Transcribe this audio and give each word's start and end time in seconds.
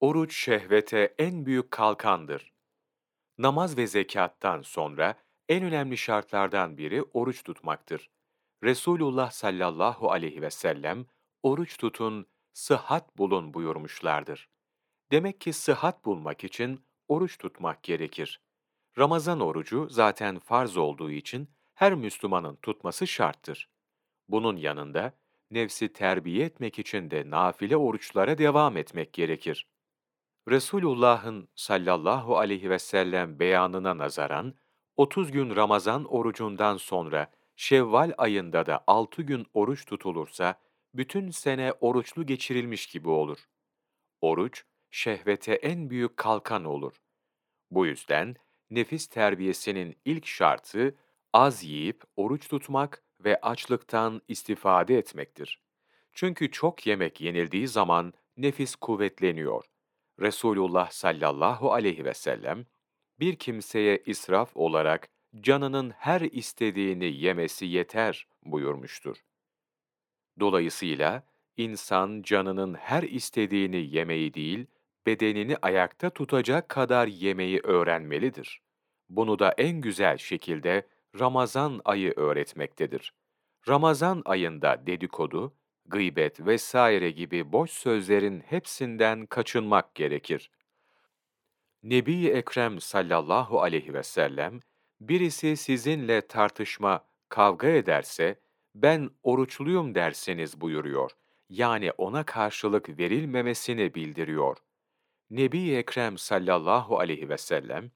Oruç 0.00 0.36
şehvete 0.36 1.14
en 1.18 1.46
büyük 1.46 1.70
kalkandır. 1.70 2.52
Namaz 3.38 3.76
ve 3.76 3.86
zekattan 3.86 4.62
sonra 4.62 5.14
en 5.48 5.64
önemli 5.64 5.96
şartlardan 5.96 6.78
biri 6.78 7.02
oruç 7.02 7.42
tutmaktır. 7.42 8.10
Resulullah 8.62 9.30
sallallahu 9.30 10.10
aleyhi 10.10 10.42
ve 10.42 10.50
sellem 10.50 11.06
oruç 11.42 11.76
tutun, 11.76 12.26
sıhhat 12.52 13.18
bulun 13.18 13.54
buyurmuşlardır. 13.54 14.48
Demek 15.12 15.40
ki 15.40 15.52
sıhhat 15.52 16.04
bulmak 16.04 16.44
için 16.44 16.84
oruç 17.08 17.38
tutmak 17.38 17.82
gerekir. 17.82 18.40
Ramazan 18.98 19.40
orucu 19.40 19.88
zaten 19.90 20.38
farz 20.38 20.76
olduğu 20.76 21.10
için 21.10 21.48
her 21.74 21.94
Müslümanın 21.94 22.56
tutması 22.56 23.06
şarttır. 23.06 23.68
Bunun 24.28 24.56
yanında 24.56 25.12
nefsi 25.50 25.92
terbiye 25.92 26.44
etmek 26.46 26.78
için 26.78 27.10
de 27.10 27.30
nafile 27.30 27.76
oruçlara 27.76 28.38
devam 28.38 28.76
etmek 28.76 29.12
gerekir. 29.12 29.66
Resulullah'ın 30.48 31.48
sallallahu 31.54 32.38
aleyhi 32.38 32.70
ve 32.70 32.78
sellem 32.78 33.38
beyanına 33.40 33.98
nazaran 33.98 34.54
30 34.96 35.30
gün 35.32 35.56
Ramazan 35.56 36.04
orucundan 36.04 36.76
sonra 36.76 37.30
Şevval 37.56 38.12
ayında 38.18 38.66
da 38.66 38.84
6 38.86 39.22
gün 39.22 39.46
oruç 39.54 39.84
tutulursa 39.84 40.60
bütün 40.94 41.30
sene 41.30 41.72
oruçlu 41.80 42.26
geçirilmiş 42.26 42.86
gibi 42.86 43.08
olur. 43.08 43.38
Oruç 44.20 44.64
şehvete 44.90 45.52
en 45.54 45.90
büyük 45.90 46.16
kalkan 46.16 46.64
olur. 46.64 46.92
Bu 47.70 47.86
yüzden 47.86 48.36
nefis 48.70 49.06
terbiyesinin 49.06 49.96
ilk 50.04 50.26
şartı 50.26 50.96
az 51.32 51.64
yiyip 51.64 52.02
oruç 52.16 52.48
tutmak 52.48 53.04
ve 53.20 53.40
açlıktan 53.40 54.22
istifade 54.28 54.98
etmektir. 54.98 55.60
Çünkü 56.12 56.50
çok 56.50 56.86
yemek 56.86 57.20
yenildiği 57.20 57.68
zaman 57.68 58.12
nefis 58.36 58.76
kuvvetleniyor. 58.76 59.64
Resulullah 60.20 60.90
sallallahu 60.90 61.72
aleyhi 61.72 62.04
ve 62.04 62.14
sellem, 62.14 62.66
bir 63.20 63.36
kimseye 63.36 64.02
israf 64.06 64.56
olarak 64.56 65.08
canının 65.40 65.90
her 65.90 66.20
istediğini 66.20 67.04
yemesi 67.04 67.66
yeter 67.66 68.26
buyurmuştur. 68.44 69.16
Dolayısıyla 70.40 71.22
insan 71.56 72.22
canının 72.22 72.74
her 72.74 73.02
istediğini 73.02 73.94
yemeyi 73.96 74.34
değil, 74.34 74.66
bedenini 75.06 75.56
ayakta 75.62 76.10
tutacak 76.10 76.68
kadar 76.68 77.06
yemeyi 77.06 77.60
öğrenmelidir. 77.60 78.62
Bunu 79.08 79.38
da 79.38 79.54
en 79.58 79.80
güzel 79.80 80.18
şekilde 80.18 80.86
Ramazan 81.20 81.80
ayı 81.84 82.12
öğretmektedir. 82.16 83.14
Ramazan 83.68 84.22
ayında 84.24 84.86
dedikodu, 84.86 85.54
gıybet 85.88 86.46
vesaire 86.46 87.10
gibi 87.10 87.52
boş 87.52 87.70
sözlerin 87.70 88.40
hepsinden 88.40 89.26
kaçınmak 89.26 89.94
gerekir. 89.94 90.50
Nebi 91.82 92.26
Ekrem 92.26 92.80
sallallahu 92.80 93.62
aleyhi 93.62 93.94
ve 93.94 94.02
sellem 94.02 94.60
birisi 95.00 95.56
sizinle 95.56 96.26
tartışma, 96.26 97.04
kavga 97.28 97.68
ederse 97.68 98.40
ben 98.74 99.10
oruçluyum 99.22 99.94
derseniz 99.94 100.60
buyuruyor. 100.60 101.10
Yani 101.48 101.92
ona 101.92 102.24
karşılık 102.24 102.98
verilmemesini 102.98 103.94
bildiriyor. 103.94 104.56
Nebi 105.30 105.74
Ekrem 105.74 106.18
sallallahu 106.18 106.98
aleyhi 106.98 107.28
ve 107.28 107.38
sellem 107.38 107.90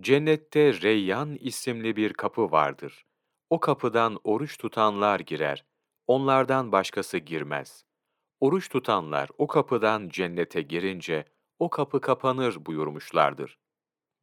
Cennette 0.00 0.82
Reyyan 0.82 1.34
isimli 1.34 1.96
bir 1.96 2.12
kapı 2.12 2.50
vardır. 2.50 3.06
O 3.50 3.60
kapıdan 3.60 4.20
oruç 4.24 4.58
tutanlar 4.58 5.20
girer. 5.20 5.64
Onlardan 6.06 6.72
başkası 6.72 7.18
girmez. 7.18 7.84
Oruç 8.40 8.68
tutanlar 8.68 9.28
o 9.38 9.46
kapıdan 9.46 10.08
cennete 10.08 10.62
girince 10.62 11.24
o 11.58 11.70
kapı 11.70 12.00
kapanır 12.00 12.66
buyurmuşlardır. 12.66 13.58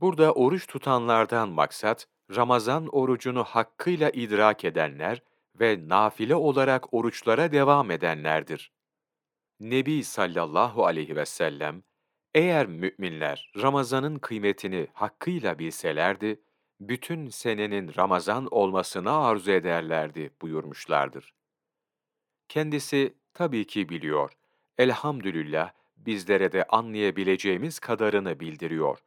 Burada 0.00 0.34
oruç 0.34 0.66
tutanlardan 0.66 1.48
maksat, 1.48 2.06
Ramazan 2.36 2.88
orucunu 2.92 3.44
hakkıyla 3.44 4.10
idrak 4.10 4.64
edenler 4.64 5.22
ve 5.60 5.88
nafile 5.88 6.34
olarak 6.34 6.94
oruçlara 6.94 7.52
devam 7.52 7.90
edenlerdir. 7.90 8.72
Nebi 9.60 10.04
sallallahu 10.04 10.86
aleyhi 10.86 11.16
ve 11.16 11.26
sellem, 11.26 11.82
eğer 12.34 12.66
müminler 12.66 13.52
Ramazan'ın 13.62 14.18
kıymetini 14.18 14.88
hakkıyla 14.92 15.58
bilselerdi, 15.58 16.42
bütün 16.80 17.28
senenin 17.28 17.92
Ramazan 17.96 18.48
olmasını 18.50 19.16
arzu 19.16 19.50
ederlerdi 19.50 20.30
buyurmuşlardır. 20.42 21.34
Kendisi 22.52 23.14
tabii 23.34 23.66
ki 23.66 23.88
biliyor. 23.88 24.32
Elhamdülillah 24.78 25.72
bizlere 25.96 26.52
de 26.52 26.64
anlayabileceğimiz 26.64 27.78
kadarını 27.78 28.40
bildiriyor. 28.40 28.98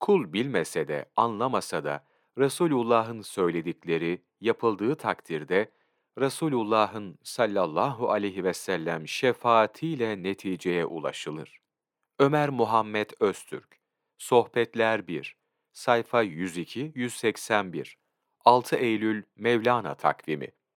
Kul 0.00 0.32
bilmese 0.32 0.88
de, 0.88 1.04
anlamasa 1.16 1.84
da 1.84 2.04
Resulullah'ın 2.38 3.22
söyledikleri 3.22 4.22
yapıldığı 4.40 4.94
takdirde 4.94 5.70
Resulullah'ın 6.18 7.18
sallallahu 7.22 8.10
aleyhi 8.10 8.44
ve 8.44 8.54
sellem 8.54 9.08
şefaatiyle 9.08 10.22
neticeye 10.22 10.86
ulaşılır. 10.86 11.60
Ömer 12.18 12.48
Muhammed 12.48 13.10
Öztürk 13.20 13.80
Sohbetler 14.18 15.06
1 15.06 15.36
Sayfa 15.72 16.24
102-181 16.24 17.94
6 18.44 18.76
Eylül 18.76 19.22
Mevlana 19.36 19.94
Takvimi 19.94 20.57